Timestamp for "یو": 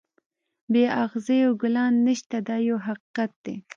2.67-2.77